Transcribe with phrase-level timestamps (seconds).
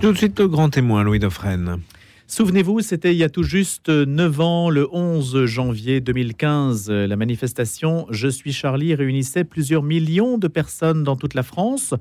[0.00, 1.80] Tout de suite, le grand témoin, Louis Dauphren.
[2.26, 6.90] Souvenez-vous, c'était il y a tout juste 9 ans, le 11 janvier 2015.
[6.90, 11.94] La manifestation Je suis Charlie réunissait plusieurs millions de personnes dans toute la France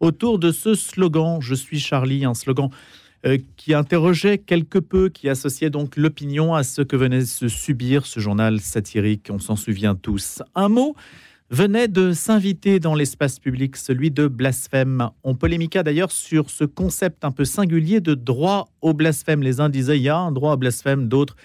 [0.00, 2.68] autour de ce slogan Je suis Charlie, un slogan
[3.26, 8.06] euh, qui interrogeait quelque peu, qui associait donc l'opinion à ce que venait se subir
[8.06, 10.42] ce journal satirique, on s'en souvient tous.
[10.54, 10.94] Un mot
[11.50, 15.10] venait de s'inviter dans l'espace public, celui de blasphème.
[15.24, 19.42] On polémiqua d'ailleurs sur ce concept un peu singulier de droit au blasphème.
[19.42, 21.36] Les uns disaient il y a un droit au blasphème, d'autres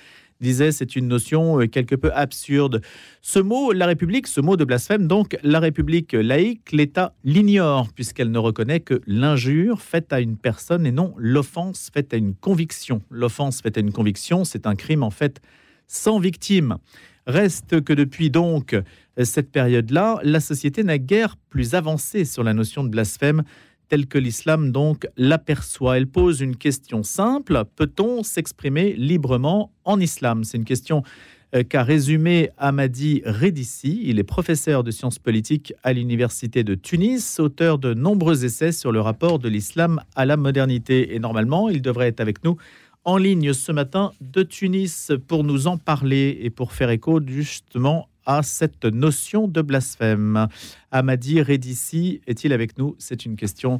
[0.42, 2.82] disaient c'est une notion euh, quelque peu absurde.
[3.22, 8.32] Ce mot, la République, ce mot de blasphème, donc la République laïque, l'État l'ignore puisqu'elle
[8.32, 13.02] ne reconnaît que l'injure faite à une personne et non l'offense faite à une conviction.
[13.10, 15.42] L'offense faite à une conviction, c'est un crime en fait
[15.88, 16.78] sans victime.
[17.28, 18.76] Reste que depuis donc
[19.24, 23.44] cette période-là, la société n'a guère plus avancé sur la notion de blasphème
[23.88, 25.98] telle que l'islam donc l'aperçoit.
[25.98, 30.44] Elle pose une question simple, peut-on s'exprimer librement en islam?
[30.44, 31.04] C'est une question
[31.56, 34.02] euh, qu'a résumé Hamadi Redissi.
[34.04, 38.92] Il est professeur de sciences politiques à l'université de Tunis, auteur de nombreux essais sur
[38.92, 41.16] le rapport de l'islam à la modernité.
[41.16, 42.58] Et normalement, il devrait être avec nous
[43.06, 48.10] en ligne ce matin de Tunis pour nous en parler et pour faire écho justement
[48.26, 50.48] à cette notion de blasphème.
[50.92, 52.96] Amadi Redissi est-il avec nous?
[52.98, 53.80] C'est une question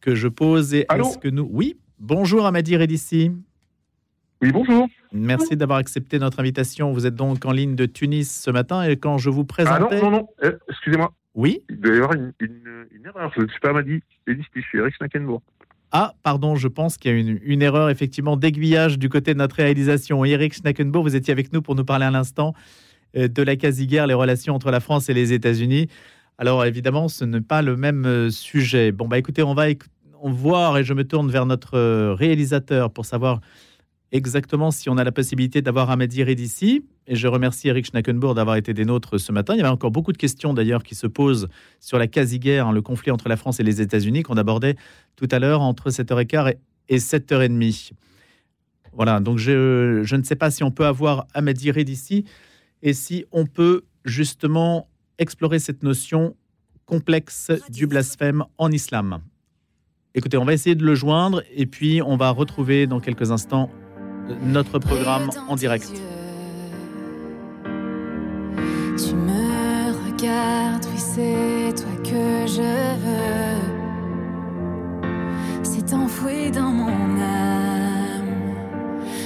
[0.00, 0.72] que je pose.
[0.72, 1.48] Et est-ce que nous?
[1.50, 3.32] Oui, bonjour Amadi Redissi.
[4.40, 4.86] Oui, bonjour.
[5.12, 6.92] Merci d'avoir accepté notre invitation.
[6.92, 9.98] Vous êtes donc en ligne de Tunis ce matin et quand je vous présentais...
[9.98, 11.12] Ah non, non, non, euh, excusez-moi.
[11.34, 12.32] Oui Il doit y avoir une,
[13.04, 13.32] erreur.
[13.36, 15.42] Je ne suis pas Amadi Redissi, je suis Eric Schnackenbourg.
[15.92, 19.56] Ah, pardon, je pense qu'il y a une, erreur effectivement d'aiguillage du côté de notre
[19.56, 20.24] réalisation.
[20.24, 22.54] Eric Schnackenbourg, vous étiez avec nous pour nous parler un instant
[23.16, 25.88] euh, de la quasi-guerre, les relations entre la France et les États-Unis.
[26.38, 28.90] Alors évidemment, ce n'est pas le même euh, sujet.
[28.90, 29.66] Bon, bah écoutez, on va
[30.22, 33.40] voir et je me tourne vers notre euh, réalisateur pour savoir
[34.14, 36.86] exactement si on a la possibilité d'avoir Ahmadi d'ici.
[37.06, 39.54] Et je remercie Eric Schnackenbourg d'avoir été des nôtres ce matin.
[39.54, 41.48] Il y avait encore beaucoup de questions d'ailleurs qui se posent
[41.80, 44.76] sur la quasi-guerre, hein, le conflit entre la France et les États-Unis qu'on abordait
[45.16, 46.54] tout à l'heure entre 7h15
[46.88, 47.92] et 7h30.
[48.92, 52.24] Voilà, donc je, je, ne sais pas si on peut avoir Ahmadi d'ici
[52.82, 54.88] et si on peut justement
[55.18, 56.36] explorer cette notion
[56.86, 59.18] complexe du blasphème en islam.
[60.14, 63.68] Écoutez, on va essayer de le joindre et puis on va retrouver dans quelques instants
[64.42, 65.92] notre programme en direct.
[68.96, 72.62] Tu me regardes, oui c'est toi que je
[73.04, 73.60] veux.
[75.62, 78.54] C'est enfoui dans mon âme,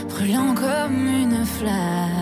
[0.09, 2.18] brûlant comme une flamme.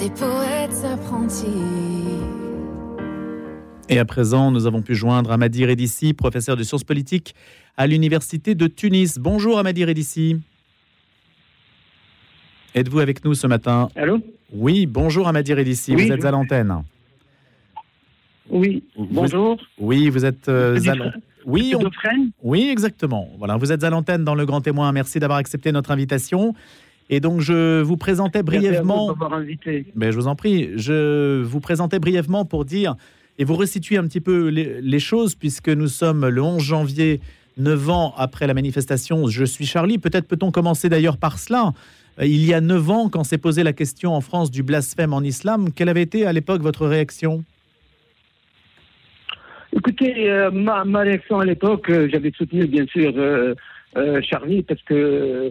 [0.00, 1.44] Des poètes apprentis.
[3.90, 7.34] Et à présent, nous avons pu joindre Amadi Redissi, professeur de sciences politiques
[7.76, 9.18] à l'Université de Tunis.
[9.18, 10.40] Bonjour Amadi Redissi.
[12.74, 13.90] Êtes-vous avec nous ce matin?
[13.94, 14.20] Allô?
[14.54, 16.82] Oui, bonjour Amadi Redissi, vous êtes à l'antenne.
[18.48, 19.60] Oui, bonjour.
[19.78, 20.94] oui, vous êtes euh, à
[21.44, 21.74] Oui,
[22.42, 23.28] oui, exactement.
[23.38, 24.90] Voilà, vous êtes à l'antenne dans le Grand Témoin.
[24.92, 26.54] Merci d'avoir accepté notre invitation.
[27.12, 29.14] Et donc, je vous présentais brièvement.
[29.32, 29.84] invité.
[29.96, 32.94] Mais je vous en prie, je vous présentais brièvement pour dire
[33.38, 37.20] et vous resituer un petit peu les, choses, puisque nous sommes le 11 janvier,
[37.56, 39.98] 9 ans après la manifestation Je suis Charlie.
[39.98, 41.72] Peut-être peut-on commencer d'ailleurs par cela.
[42.20, 45.12] Euh, il y a 9 ans, quand s'est posée la question en France du blasphème
[45.12, 47.42] en islam, quelle avait été à l'époque votre réaction?
[49.72, 53.12] Écoutez, euh, ma, ma, réaction à l'époque, euh, j'avais soutenu bien sûr
[54.22, 55.50] Charlie parce que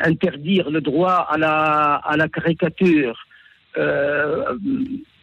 [0.00, 3.26] interdire le droit à la, à la caricature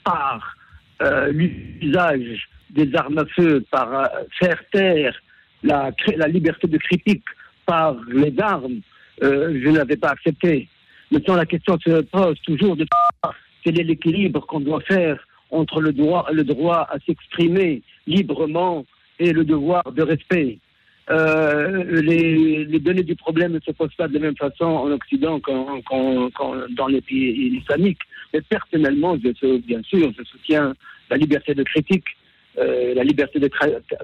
[0.04, 0.56] par
[1.02, 4.06] euh, l'usage des armes à feu, par euh,
[4.40, 5.16] faire taire
[5.64, 5.92] la,
[6.28, 7.26] liberté de critique
[7.66, 8.82] par les armes,
[9.24, 10.68] euh, je n'avais pas accepté.
[11.12, 12.86] Maintenant, la question se pose toujours de
[13.64, 15.20] quel est l'équilibre qu'on doit faire
[15.50, 18.86] entre le droit, le droit à s'exprimer librement
[19.20, 20.60] et le devoir de respect.
[21.10, 25.40] Euh, les, données du problème ne se posent pas de la même façon en Occident
[25.40, 26.30] qu'en qu'en-
[26.70, 28.02] dans les pays islamiques.
[28.34, 29.34] Mais personnellement, bien
[29.84, 30.74] sûr, je soutiens
[31.10, 32.06] la liberté de critique,
[32.58, 33.50] euh, la liberté de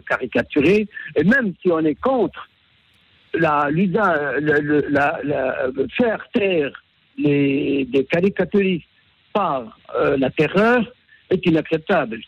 [0.07, 2.49] caricaturer, et même si on est contre
[3.33, 6.71] la, le- le- la, la- faire taire
[7.17, 8.85] les, des caricaturistes
[9.33, 10.83] par euh, la terreur
[11.29, 12.19] est inacceptable.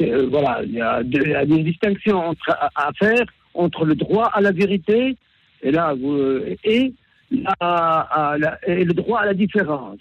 [0.00, 1.00] Voilà, il y, a
[1.42, 2.34] une distinction
[2.76, 3.24] à faire
[3.58, 5.16] entre le droit à la vérité
[5.62, 5.94] et, là,
[8.44, 9.98] la- et le droit à la différence.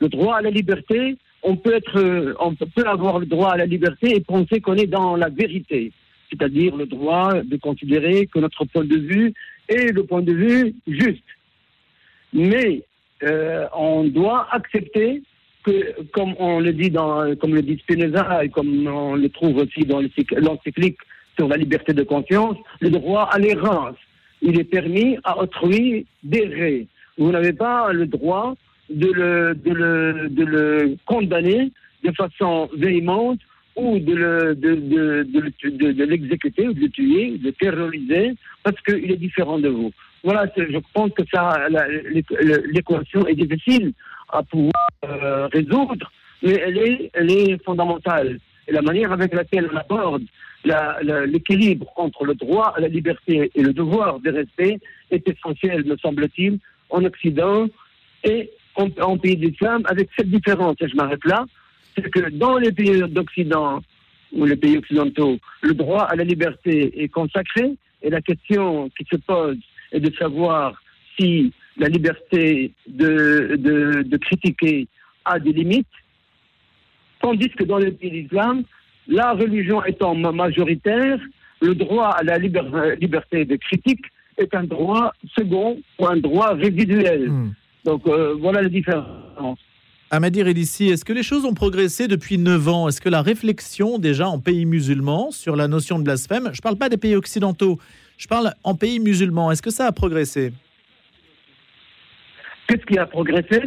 [0.00, 3.56] Le droit à la liberté, on peut, être, euh, on peut avoir le droit à
[3.56, 5.92] la liberté et penser qu'on est dans la vérité,
[6.30, 9.34] c'est-à-dire le droit de considérer que notre point de vue
[9.68, 11.24] est le point de vue juste.
[12.32, 12.82] Mais
[13.24, 15.22] euh, on doit accepter
[15.64, 19.56] que, comme on le dit dans, comme le dit Spinoza et comme on le trouve
[19.58, 20.00] aussi dans
[20.46, 20.98] l'encyclique
[21.36, 23.96] sur la liberté de conscience, le droit à l'errance.
[24.42, 26.86] Il est permis à autrui d'errer.
[27.18, 28.54] Vous n'avez pas le droit
[28.90, 31.70] de le, de le, de le condamner
[32.04, 33.38] de façon véhémente
[33.76, 37.44] ou de le- de, de, de, le- de- de l'exécuter ou de le tuer, de
[37.46, 39.92] le terroriser parce qu'il est différent de vous.
[40.24, 41.66] Voilà, je pense que ça,
[42.72, 43.92] l'équation est difficile
[44.32, 44.72] à pouvoir
[45.04, 46.10] euh, résoudre,
[46.42, 48.38] mais elle est, elle est fondamentale.
[48.68, 50.22] La manière avec laquelle on aborde
[50.64, 54.78] l'équilibre entre le droit à la liberté et le devoir de respect
[55.10, 56.58] est essentiel, me semble-t-il,
[56.90, 57.66] en Occident
[58.24, 61.44] et en, pays d'islam, avec cette différence, et je m'arrête là,
[61.94, 63.82] c'est que dans les pays d'Occident
[64.32, 67.74] ou les pays occidentaux, le droit à la liberté est consacré.
[68.02, 69.58] Et la question qui se pose
[69.92, 70.80] est de savoir
[71.18, 73.56] si la liberté de,
[74.02, 74.88] de critiquer
[75.24, 75.86] a des limites,
[77.22, 78.62] tandis que dans les pays d'islam,
[79.08, 81.18] la religion étant ma- majoritaire,
[81.60, 84.04] le droit à la liber- liberté de critique
[84.38, 87.28] est un droit second ou un droit résiduel.
[87.30, 87.52] Hmm.
[87.84, 89.58] Donc euh, voilà la différence.
[90.10, 92.88] Amadir Elissi, est-ce que les choses ont progressé depuis 9 ans?
[92.88, 96.62] Est-ce que la réflexion déjà en pays musulmans sur la notion de blasphème, je ne
[96.62, 97.78] parle pas des pays occidentaux,
[98.18, 100.52] je parle en pays musulmans, est-ce que ça a progressé?
[102.68, 103.60] Qu'est-ce qui a progressé?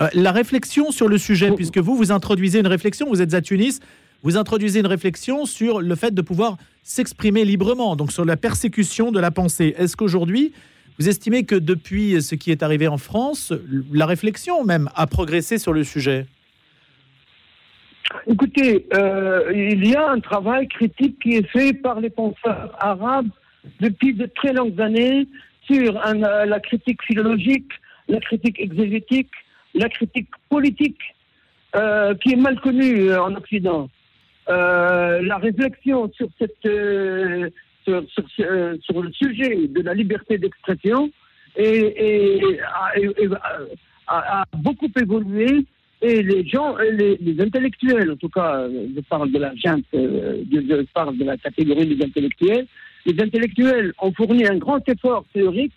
[0.00, 3.40] Euh, La réflexion sur le sujet, puisque vous, vous introduisez une réflexion, vous êtes à
[3.40, 3.80] Tunis,
[4.22, 9.12] vous introduisez une réflexion sur le fait de pouvoir s'exprimer librement, donc sur la persécution
[9.12, 9.74] de la pensée.
[9.76, 10.52] Est-ce qu'aujourd'hui,
[10.98, 13.52] vous estimez que depuis ce qui est arrivé en France,
[13.92, 16.26] la réflexion même a progressé sur le sujet?
[18.26, 23.28] Écoutez, euh, il y a un travail critique qui est fait par les penseurs arabes
[23.80, 25.26] depuis de très longues années
[25.66, 27.70] sur un, euh, la critique philologique,
[28.08, 29.30] la critique exégétique,
[29.74, 31.00] la critique politique,
[31.76, 33.90] euh, qui est mal connue euh, en Occident.
[34.48, 38.02] Euh, la réflexion sur, cette, sur,
[39.02, 41.10] le sujet de la liberté d'expression
[44.06, 45.66] a, beaucoup évolué
[46.02, 51.16] et les gens, les, intellectuels, en tout cas, je parle de la gente, je, parle
[51.16, 52.66] de la catégorie des intellectuels,
[53.06, 55.72] les intellectuels ont fourni un grand effort théorique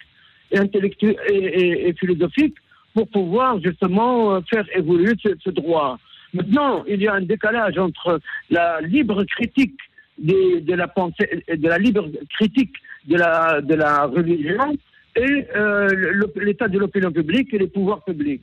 [0.52, 2.56] et, intellectuel, et philosophique
[2.98, 6.00] pour pouvoir justement euh, faire évoluer ce, droit.
[6.34, 9.80] Maintenant, il y a un décalage entre la libre critique
[10.18, 12.06] de la pensée, de la libre
[12.36, 12.74] critique
[13.06, 14.76] de la, de la religion
[15.16, 18.42] et euh, l'état de l'opinion publique et les pouvoirs publics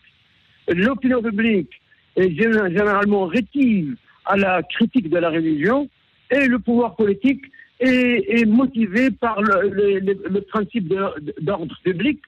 [0.68, 1.72] l'opinion publique
[2.16, 5.88] est gén- généralement rétive à la critique de la religion
[6.30, 7.42] et le pouvoir politique
[7.80, 10.88] est, motivé par le, principe
[11.40, 12.20] d'ordre public.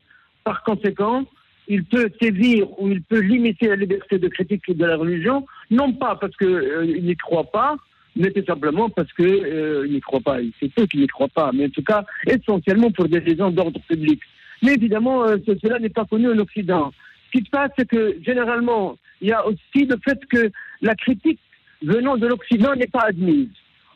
[0.45, 1.25] Par conséquent,
[1.69, 5.93] il peut sévir ou il peut limiter la liberté de critique de la religion, non
[5.93, 7.77] pas parce qu'il n'y croit pas,
[8.15, 10.39] mais tout simplement parce qu'il n'y croit pas.
[10.61, 13.81] C'est eux qui n'y croient pas, mais en tout cas, essentiellement pour des raisons d'ordre
[13.89, 14.21] public.
[14.63, 16.93] Mais évidemment, euh, ce- cela n'est pas connu en Occident.
[17.27, 20.95] Ce qui se passe, c'est que généralement, il y a aussi le fait que la
[20.95, 21.41] critique
[21.83, 23.51] venant de l'Occident n'est pas admise.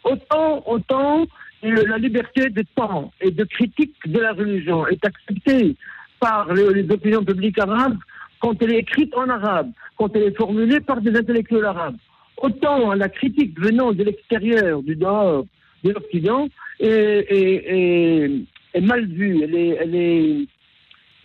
[0.04, 1.26] Autant, autant
[1.64, 5.76] euh, la liberté de temps et de critique de la religion est acceptée
[6.20, 7.96] par les, les opinions publiques arabes
[8.40, 11.96] quand elle est écrite en arabe, quand elle est formulée par des intellectuels arabes.
[12.38, 15.44] Autant la critique venant de l'extérieur, du dehors,
[15.84, 16.48] de l'Occident,
[16.78, 18.30] est, est- est-
[18.74, 19.42] est mal vue.
[19.42, 20.46] Elle est, elle est,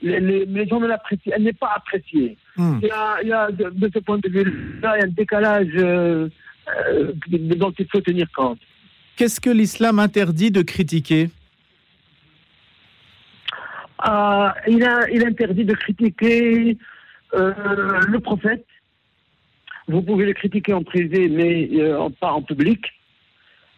[0.02, 1.32] les, les- les gens ne l'apprécient.
[1.36, 2.38] Elle n'est pas appréciée.
[2.58, 2.80] Hmm.
[2.82, 5.06] Il y a, il y a de, de ce point de vue-là, il y a
[5.06, 6.28] un décalage euh,
[6.90, 7.12] euh,
[7.56, 8.60] dont il faut tenir compte.
[9.16, 11.30] Qu'est-ce que l'islam interdit de critiquer?
[14.67, 16.77] Il, a, il interdit de critiquer
[17.33, 17.53] euh,
[18.07, 18.65] le prophète.
[19.88, 22.85] Vous pouvez le critiquer en privé, mais euh, pas en public.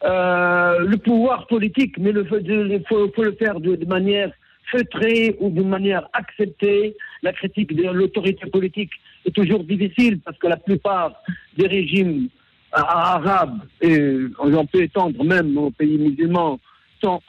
[0.03, 4.31] euh, le pouvoir politique, mais il faut, le faire de, de manière
[4.72, 6.96] feutrée ou d'une manière acceptée.
[7.24, 8.91] La critique de l'autorité politique
[9.25, 11.13] est toujours difficile parce que la plupart
[11.57, 12.27] des régimes
[12.72, 13.98] arabes, et
[14.39, 16.60] on peut étendre même aux pays musulmans,
[17.04, 17.22] sont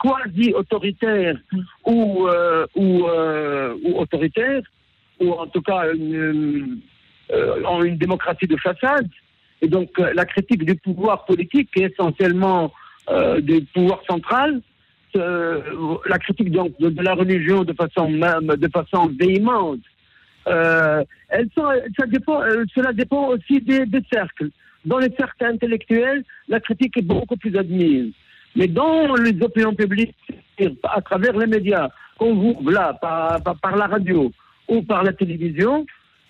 [0.00, 1.36] quasi autoritaires
[1.84, 4.62] ou, euh, euh, ou, autoritaires,
[5.20, 6.80] ou en tout cas une,
[7.32, 9.08] euh, ont une démocratie de façade.
[9.62, 12.72] Et donc la critique du pouvoir politique est essentiellement
[13.40, 14.60] du pouvoir central,
[15.14, 19.80] la critique donc de, la religion de façon même, de façon véhémente.
[20.44, 22.42] elle ça dépend,
[22.74, 24.50] cela dépend aussi des cercles.
[24.84, 28.12] Dans les cercles intellectuels, la critique est beaucoup plus admise.
[28.56, 30.16] Mais dans les opinions publiques,
[30.82, 34.32] à travers les médias, qu'on vous, là, par, par, la radio
[34.68, 35.86] ou par la télévision,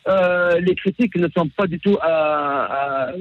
[0.08, 3.12] euh, les critiques ne sont pas du tout à.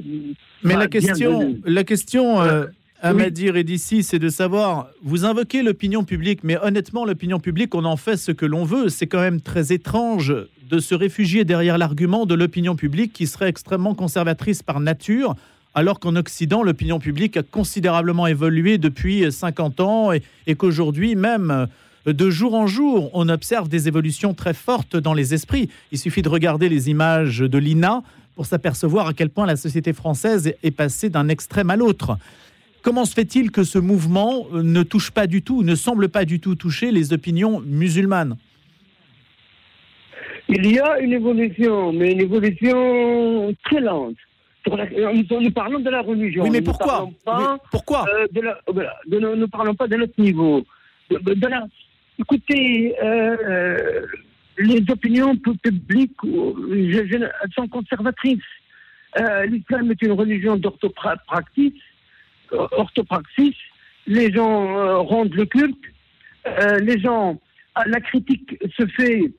[0.62, 2.66] Mais la question, la question, euh,
[3.00, 3.24] à oui.
[3.24, 4.88] et d'ici, c'est de savoir.
[5.02, 8.88] Vous invoquez l'opinion publique, mais honnêtement, l'opinion publique, on en fait ce que l'on veut.
[8.88, 10.34] C'est quand même très étrange
[10.68, 15.36] de se réfugier derrière l'argument de l'opinion publique qui serait extrêmement conservatrice par nature
[15.76, 21.68] alors qu'en Occident, l'opinion publique a considérablement évolué depuis 50 ans et, qu'aujourd'hui même,
[22.06, 25.68] de jour en jour, on observe des évolutions très fortes dans les esprits.
[25.92, 28.02] Il suffit de regarder les images de l'INA
[28.36, 32.16] pour s'apercevoir à quel point la société française est passée d'un extrême à l'autre.
[32.80, 36.40] Comment se fait-il que ce mouvement ne touche pas du tout, ne semble pas du
[36.40, 38.38] tout toucher les opinions musulmanes?
[40.48, 44.16] Il y a une évolution, mais une évolution très lente.
[44.68, 46.42] Nous, parlons de la religion.
[46.42, 47.08] Oui, mais pourquoi
[47.70, 50.64] Pourquoi euh, de ne parlons pas de notre niveau.
[52.18, 54.06] écoutez, euh,
[54.58, 56.16] les opinions publiques
[57.54, 58.40] sont conservatrices.
[59.18, 61.74] Euh, l'islam est une religion d'orthopraxis.
[62.50, 63.56] Orthopraxis.
[64.06, 65.84] Les gens rendent le culte.
[66.80, 67.40] les gens,
[67.86, 69.32] la critique se fait.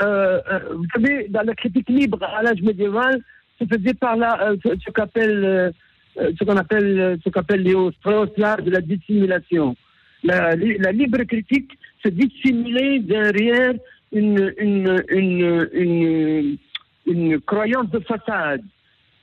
[0.00, 3.22] vous savez, dans la critique libre à l'âge médiéval,
[3.58, 5.70] se faisait par là euh, ce, qu'appelle euh,
[6.18, 9.76] euh, ce qu'on appelle ce qu'appelle les de la dissimulation.
[10.24, 13.74] La, la, libre critique se dissimuler derrière
[14.12, 16.58] une, une, une,
[17.06, 18.62] une croyance de façade.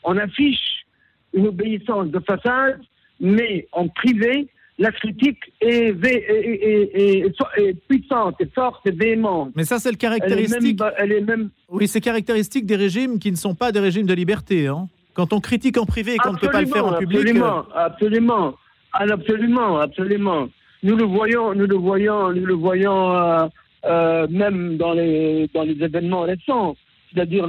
[0.03, 0.85] On affiche
[1.33, 2.79] une obéissance de façade,
[3.19, 5.93] mais en privé, la critique est,
[7.87, 9.51] puissante, est forte, et véhémente.
[9.55, 10.81] Mais ça, c'est le caractéristique.
[10.97, 14.13] Elle est même, Oui, c'est caractéristique des régimes qui ne sont pas des régimes de
[14.13, 14.67] liberté.
[14.67, 14.87] Hein.
[15.13, 17.19] Quand on critique en privé et qu'on ne peut pas le faire en public.
[17.19, 18.53] Absolument, euh, absolument,
[18.91, 20.49] absolument, absolument.
[20.83, 23.47] Nous le voyons, nous le voyons, nous le voyons euh,
[23.85, 26.75] euh, même dans les dans les événements récents.
[27.13, 27.47] C'est-à-dire,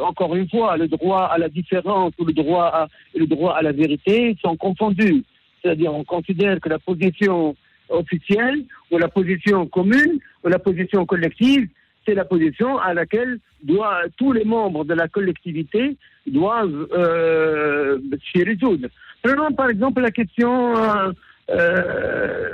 [0.00, 3.60] encore une fois, le droit à la différence ou le droit à, le droit à
[3.60, 5.22] la vérité sont confondus.
[5.64, 7.56] C'est-à-dire, on considère que la position
[7.88, 11.68] officielle ou la position commune ou la position collective,
[12.04, 17.98] c'est la position à laquelle doit, tous les membres de la collectivité doivent euh,
[18.30, 18.88] s'y résoudre.
[19.22, 21.12] Prenons par exemple la question, euh,
[21.50, 22.50] euh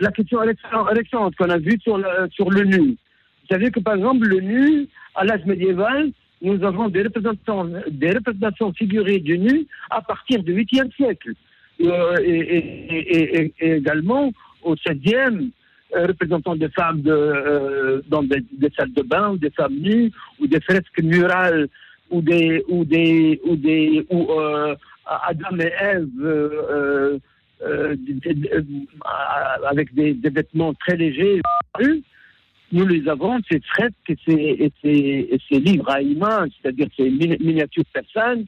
[0.00, 2.00] la question Alexandre qu'on a vue sur,
[2.32, 2.96] sur l'ONU.
[2.96, 6.10] Vous savez que par exemple l'ONU, à l'âge médiéval,
[6.42, 11.32] nous avons des représentants, des représentations figurées du nu à partir du 8e siècle.
[11.80, 14.32] Euh, et, également
[14.62, 15.50] au 16e,
[15.94, 18.42] euh, représentant des femmes euh, dans des,
[18.76, 21.68] salles de bain, ou des femmes nues, ou des fresques murales,
[22.10, 24.28] ou des ou des ou des ou
[25.06, 27.20] Adam et Ève
[29.68, 31.40] avec des, vêtements très légers.
[32.70, 33.94] Nous les avons, ces fresques
[34.26, 38.44] et ces, ces livres à images, c'est-à-dire ces miniatures persanes,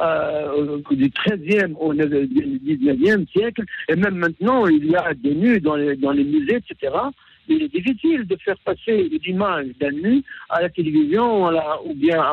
[0.00, 5.76] euh, du 13e au 19e siècle, et même maintenant, il y a des nus dans
[5.76, 6.94] les, musées, etc.
[7.48, 11.48] Il est difficile de faire passer une image d'un nu à la télévision
[11.84, 12.24] ou bien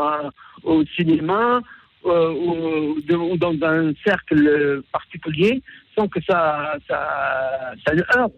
[0.64, 1.62] au cinéma
[2.06, 5.62] euh, ou, dans un cercle particulier
[5.98, 7.84] sans que ça, ça,
[8.16, 8.34] heurte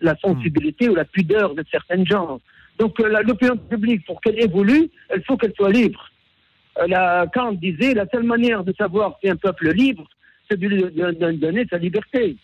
[0.00, 2.40] la sensibilité ou la pudeur de certains gens.
[2.78, 6.08] Donc euh, l'opinion publique, pour qu'elle évolue, il faut qu'elle soit libre.
[6.78, 10.06] Euh, la, Kant disait la seule manière de savoir si un peuple est libre,
[10.50, 12.36] c'est de lui donner sa liberté.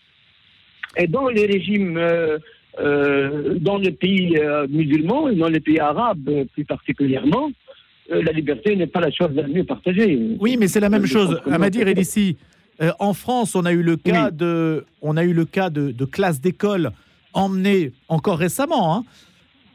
[0.97, 2.37] Et dans les régimes, euh,
[2.79, 7.51] euh, dans les pays musulmans et dans les pays arabes plus particulièrement,
[8.09, 10.19] la liberté n'est pas la chose la mieux partagée.
[10.39, 11.39] Oui, mais c'est la même chose.
[11.51, 12.37] Amadir est ici.
[12.97, 16.05] en France, on a eu le cas de, on a eu le cas de, de
[16.05, 16.91] classes d'école
[17.33, 19.03] emmenées encore récemment, hein,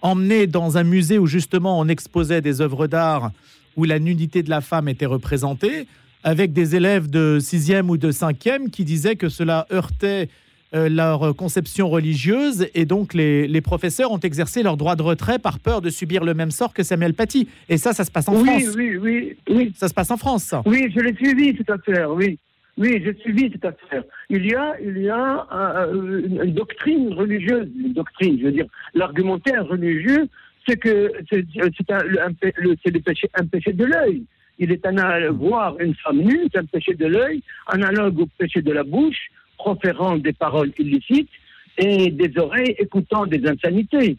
[0.03, 3.31] emmenées dans un musée où justement on exposait des œuvres d'art
[3.77, 5.87] où la nudité de la femme était représentée.
[6.27, 10.29] avec des élèves de 6e ou de 5e qui disaient que cela heurtait
[10.75, 15.39] euh, leur conception religieuse et donc les, les professeurs ont exercé leur droit de retrait
[15.39, 17.47] par peur de subir le même sort que Samuel Paty.
[17.69, 18.75] Et ça, ça se passe en oui, France.
[18.75, 19.73] oui, oui, oui.
[19.77, 20.63] Ça se passe en France, ça.
[20.65, 22.39] Oui, je l'ai suivi cette affaire, oui.
[22.77, 24.03] Oui, j'ai suivi cette affaire.
[24.31, 28.53] Il y a, il y a euh, une, une doctrine religieuse, une doctrine, je veux
[28.53, 30.27] dire, l'argumentaire religieux,
[30.67, 31.45] c'est que c'est
[31.77, 34.25] c'est un, le- un pé- le- c'est le péché, un péché de l'œil.
[34.59, 38.63] Il est un, voir une femme nue, c'est un péché de l'œil, analogue au péché
[38.63, 41.31] de la bouche, proférant des paroles illicites,
[41.77, 44.17] et des oreilles écoutant des insanités.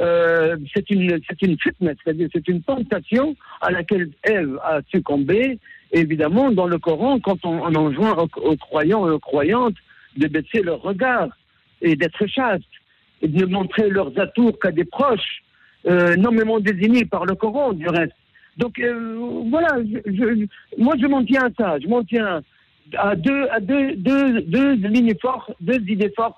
[0.00, 5.58] Euh, c'est une, c'est une fitness, c'est-à-dire c'est une tentation à laquelle Ève a succombé.
[5.92, 9.76] Évidemment, dans le Coran, quand on, on enjoint aux, aux croyants et aux croyantes
[10.16, 11.28] de baisser leur regard
[11.82, 12.64] et d'être chastes,
[13.22, 15.42] et de ne montrer leurs atours qu'à des proches,
[15.86, 18.14] euh, nommément désignés par le Coran, du reste.
[18.56, 19.16] Donc euh,
[19.50, 19.78] voilà,
[20.78, 22.42] moi je m'en tiens à ça, je m'en tiens
[22.98, 26.36] à deux, à deux, deux, deux lignes fortes, deux idées fortes,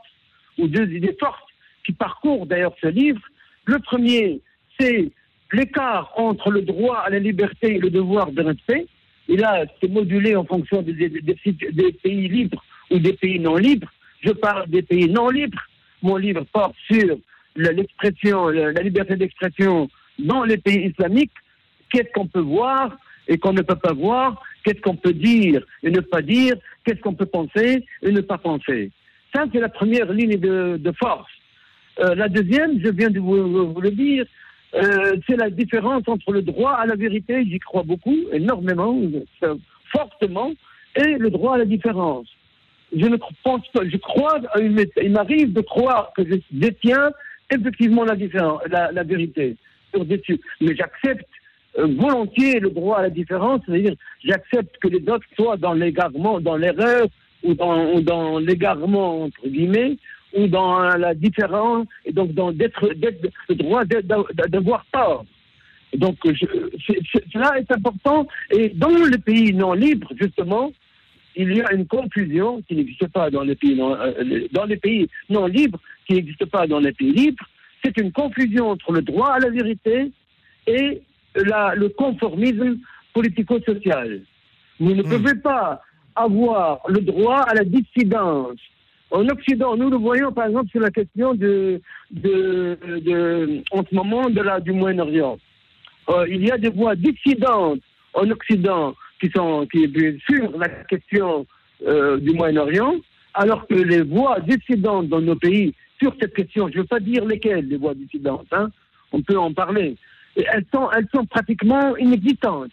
[0.59, 1.43] ou deux idées fortes
[1.85, 3.21] qui parcourent d'ailleurs ce livre.
[3.67, 4.41] Le premier,
[4.79, 5.11] c'est
[5.53, 8.87] l'écart entre le droit à la liberté et le devoir de respect.
[9.29, 13.57] Et là, c'est modulé en fonction des, des- des pays libres ou des pays non
[13.57, 13.93] libres.
[14.23, 15.61] Je parle des pays non libres.
[16.03, 17.19] Mon livre porte sur
[17.57, 21.33] l'expression, le- la liberté d'expression dans les pays islamiques.
[21.91, 22.97] Qu'est-ce qu'on peut voir
[23.29, 24.43] et qu'on ne peut pas voir?
[24.65, 26.55] Qu'est-ce qu'on peut dire et ne pas dire?
[26.85, 28.91] Qu'est-ce qu'on peut penser et ne pas penser?
[29.35, 31.31] Ça, c'est la première ligne de, de force.
[32.01, 34.25] Euh, la deuxième, je viens de vous, le dire,
[34.75, 38.99] euh, c'est la différence entre le droit à la vérité, j'y crois beaucoup, énormément,
[39.43, 39.55] euh,
[39.93, 40.53] fortement,
[40.97, 42.27] et le droit à la différence.
[42.95, 44.41] Je ne pense pas, je crois,
[45.03, 47.11] il m'arrive de croire que je détiens
[47.51, 49.57] effectivement la différence, la, vérité
[49.93, 50.23] sur des.
[50.61, 51.27] Mais j'accepte
[51.79, 56.41] euh, volontiers le droit à la différence, c'est-à-dire j'accepte que les autres soient dans l'égarement,
[56.41, 57.07] dans l'erreur
[57.43, 59.97] ou dans, dans l'égarement entre guillemets
[60.37, 65.25] ou dans la différence et donc dans d'être, d'être- le droit d'avoir tort.
[65.95, 66.17] Donc
[67.33, 70.73] cela est important et dans les pays non libres justement
[71.37, 75.09] il y a une confusion qui n'existe pas dans les pays euh, dans les pays
[75.31, 77.45] non libres qui n'existe pas dans les pays libres
[77.85, 80.11] c'est une confusion entre le droit à la vérité
[80.67, 81.03] et
[81.37, 82.79] la- le conformisme
[83.15, 84.23] politico-social.
[84.81, 85.83] Vous ne pouvez pas
[86.17, 88.59] avoir le droit à la dissidence.
[89.11, 93.95] En Occident, nous le voyons par exemple sur la question de, de, de- en ce
[93.95, 95.39] moment de la, du Moyen-Orient.
[96.09, 97.81] Euh, il y a des voix dissidentes
[98.15, 99.87] en Occident qui sont qui,
[100.29, 101.47] sur la question
[101.87, 102.95] euh, du Moyen-Orient,
[103.35, 107.01] alors que les voix dissidentes dans nos pays sur cette question, je ne veux pas
[107.01, 108.71] dire lesquelles les voix dissidentes, hein,
[109.13, 109.97] on peut en parler,
[110.37, 112.73] elles sont, elles sont pratiquement inexistantes.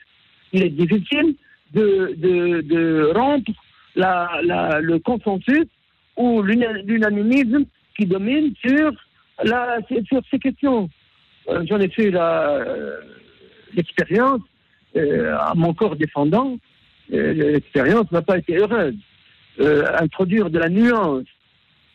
[0.52, 1.36] Il est difficile
[1.74, 3.52] de, de, de rompre
[3.96, 5.66] la, la, le consensus
[6.18, 7.66] ou l'una- l'unanimisme
[7.98, 8.92] qui domine sur,
[9.44, 10.90] la, sur ces questions.
[11.50, 12.98] Euh, J'en ai fait euh,
[13.74, 14.42] l'expérience
[14.96, 16.58] euh, à mon corps défendant.
[17.10, 18.96] L'expérience n'a pas été heureuse.
[19.60, 21.26] Introduire de la nuance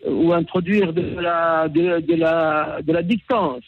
[0.07, 3.63] ou introduire de la, de, de la, de la distance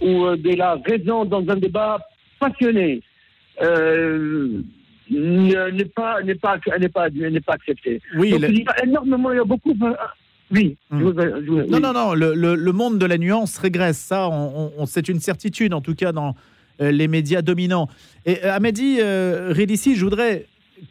[0.00, 1.98] ou euh, de la raison dans un débat
[2.40, 3.02] passionné
[3.62, 4.60] euh,
[5.10, 8.00] ne- n'est pas n'est pas n'est pas n'est pas accepté.
[8.16, 9.76] Oui, Donc, le- il y a énormément, il y a beaucoup.
[9.82, 9.92] euh,
[10.50, 10.76] Oui.
[10.90, 10.98] Hmm.
[11.00, 11.80] je vous- je vous- Non, oui.
[11.80, 13.98] non, non, le, le- le monde de la nuance régresse.
[13.98, 16.34] Ça, on, on- c'est une certitude, en tout cas dans
[16.80, 17.88] euh, les médias dominants.
[18.26, 20.46] Et Amedi euh, je voudrais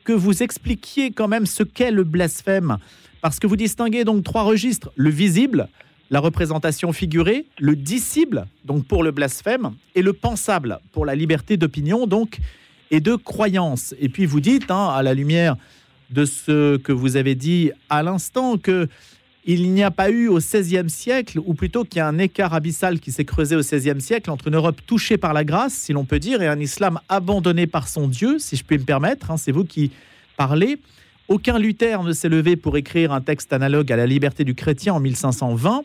[0.05, 2.77] que vous expliquiez quand même ce qu'est le blasphème.
[3.23, 5.69] Parce que vous distinguez donc trois registres le visible,
[6.11, 11.55] la représentation figurée, le dissible, donc pour le blasphème, et le pensable, pour la liberté
[11.55, 12.39] d'opinion, donc,
[12.91, 13.95] et de croyance.
[14.01, 15.55] Et puis vous dites, hein, à la lumière
[16.09, 18.89] de ce que vous avez dit à l'instant, que
[19.45, 22.53] il n'y a pas eu au XVIe siècle, ou plutôt qu'il y a un écart
[22.53, 25.93] abyssal qui s'est creusé au XVIe siècle entre une Europe touchée par la grâce, si
[25.93, 29.31] l'on peut dire, et un islam abandonné par son Dieu, si je puis me permettre.
[29.31, 29.91] hein, c'est vous qui
[30.35, 30.77] parlez.
[31.29, 34.93] Aucun Luther ne s'est levé pour écrire un texte analogue à la liberté du chrétien
[34.93, 35.83] en 1520.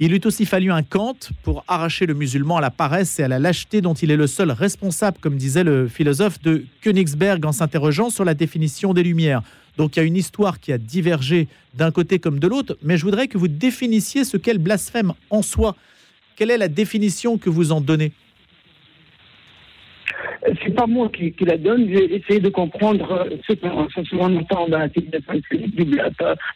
[0.00, 3.28] Il eût aussi fallu un Kant pour arracher le musulman à la paresse et à
[3.28, 7.52] la lâcheté dont il est le seul responsable, comme disait le philosophe de Königsberg en
[7.52, 9.42] s'interrogeant sur la définition des Lumières.
[9.78, 12.98] Donc il y a une histoire qui a divergé d'un côté comme de l'autre, mais
[12.98, 15.74] je voudrais que vous définissiez ce qu'est le blasphème en soi.
[16.36, 18.12] Quelle est la définition que vous en donnez?
[20.62, 24.68] C'est pas moi qui, la donne, j'ai essayé de comprendre euh, ce qu'on qu'on entend
[24.68, 24.88] dans la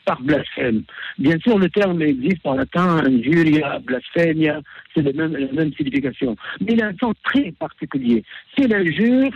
[0.04, 0.82] par blasphème.
[1.18, 4.60] Bien sûr, le terme existe en latin, injuria, blasphémia,
[4.94, 6.36] c'est la même, la même signification.
[6.60, 8.22] Mais il a un sens très particulier.
[8.56, 9.32] C'est l'injure,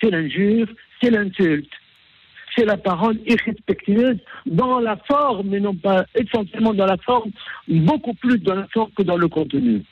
[0.00, 0.68] c'est l'injure,
[1.02, 1.72] c'est l'insulte.
[2.56, 7.30] c'est la parole irrespectueuse dans la forme, mais non pas essentiellement dans la forme,
[7.68, 9.82] beaucoup plus dans la forme que dans le contenu.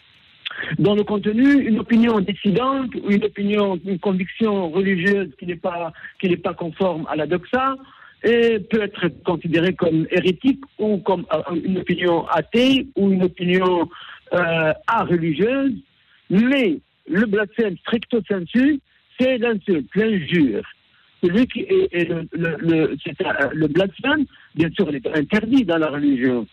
[0.78, 5.92] Dans le contenu, une opinion dissidente ou une opinion, une conviction religieuse qui n'est pas,
[6.20, 7.76] qui n'est pas conforme à la doxa
[8.22, 13.88] peut être considérée comme hérétique ou comme euh, une opinion athée ou une opinion
[14.32, 15.74] euh, religieuse.
[16.30, 16.78] Mais
[17.08, 18.80] le blasphème stricto sensu,
[19.18, 20.62] c'est l'insulte, l'injure.
[21.22, 22.96] Celui qui est, le, le,
[23.52, 26.46] le, blasphème, bien sûr, il est interdit dans la religion.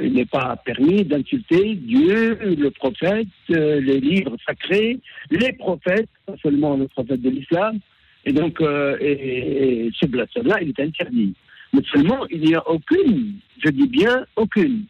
[0.00, 4.98] Il n'est pas permis d'insulter Dieu, le prophète, euh, les livres sacrés,
[5.30, 7.78] les prophètes, pas seulement le prophète de l'islam.
[8.24, 11.34] Et donc, euh, et, ce blasphème-là, il est interdit.
[11.72, 14.84] Mais seulement, il n'y a aucune, je dis bien aucune,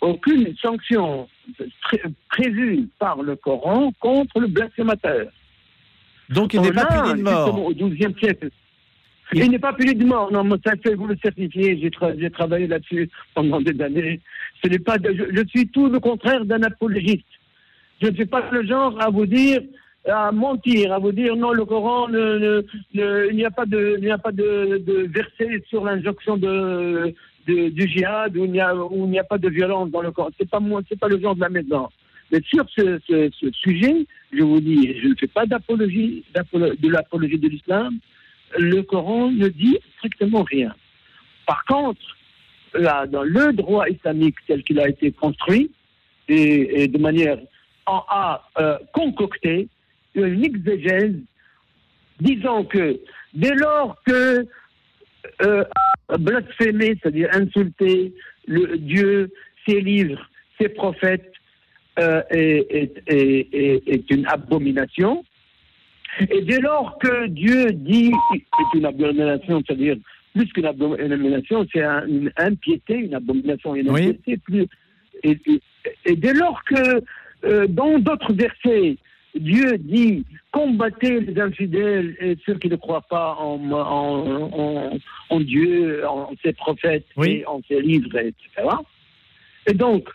[0.00, 1.28] aucune sanction
[2.28, 5.28] prévue par le Coran contre le blasphémateur.
[6.28, 7.66] Donc il n'est pas puni de mort.
[7.66, 8.50] Au XIIe siècle.
[9.32, 10.30] Il, n'est pas puni de mort.
[10.30, 11.78] Non, ça fait vous le certifier.
[11.80, 14.20] J'ai travaillé là-dessus pendant des années.
[14.62, 14.96] Ce n'est pas.
[15.02, 17.26] je, suis tout le contraire d'un apologiste.
[18.00, 19.60] Je ne suis pas le genre à vous dire
[20.08, 24.10] à mentir, à vous dire non, le Coran, il n'y a pas de, il n'y
[24.10, 27.14] a pas de, verset sur l'injonction de,
[27.46, 30.30] du djihad où il n'y a, a pas de violence dans le Coran.
[30.38, 31.88] C'est pas moi, c'est pas le genre de la maison.
[32.30, 37.38] Mais sur ce, ce, sujet, je vous dis, je ne fais pas d'apologie, de l'apologie
[37.38, 37.98] de l'islam.
[38.58, 40.74] Le Coran ne dit strictement rien.
[41.46, 42.00] Par contre,
[42.74, 45.70] là, dans le droit islamique tel qu'il a été construit,
[46.28, 47.38] et, de manière
[47.86, 49.68] en a euh, concocté
[50.14, 51.14] une exégèse
[52.20, 52.98] disant que
[53.34, 54.46] dès lors que
[55.42, 55.64] euh,
[56.18, 58.12] blasphémer, c'est-à-dire insulter
[58.46, 59.30] le Dieu,
[59.66, 60.28] ses livres,
[60.60, 61.32] ses prophètes,
[61.98, 65.24] euh, est, une abomination.
[66.20, 69.96] Et dès lors que Dieu dit c'est une abomination, c'est-à-dire
[70.34, 74.36] plus qu'une abomination, c'est un, une impiété, une abomination, une impiété.
[74.38, 74.66] Plus,
[75.22, 77.02] et, dès lors que
[77.44, 78.96] euh, dans d'autres versets,
[79.34, 84.98] Dieu dit combattez les infidèles et ceux qui ne croient pas en, en,
[85.30, 88.68] en, Dieu, en ses prophètes et en ses livres, etc.
[89.66, 90.08] Et donc,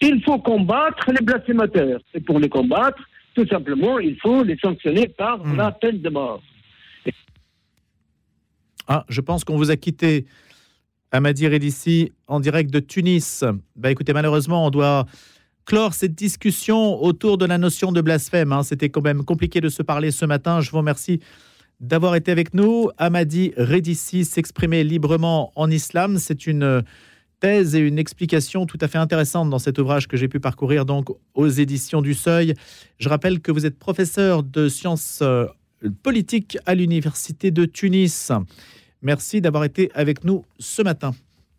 [0.00, 2.00] il faut combattre les blasphémateurs.
[2.14, 3.02] Et pour les combattre,
[3.34, 5.56] tout simplement, il faut les sanctionner par hmm.
[5.56, 6.42] la peine de mort.
[8.86, 10.26] Ah, je pense qu'on vous a quitté,
[11.10, 13.44] Amadi Redissi, en direct de Tunis.
[13.76, 15.06] Bah, écoutez, malheureusement, on doit
[15.64, 18.52] clore cette discussion autour de la notion de blasphème.
[18.52, 18.62] Hein.
[18.62, 20.60] C'était quand même compliqué de se parler ce matin.
[20.60, 21.20] Je vous remercie
[21.80, 22.90] d'avoir été avec nous.
[22.98, 26.82] Amadi Redissi s'exprimer librement en islam, c'est une
[27.44, 31.08] et une explication tout à fait intéressante dans cet ouvrage que j'ai pu parcourir donc
[31.34, 32.54] aux éditions du Seuil.
[32.98, 35.46] Je rappelle que vous êtes professeur de sciences euh,
[36.02, 38.32] politiques à l'université de Tunis.
[39.02, 41.14] Merci d'avoir été avec nous ce matin.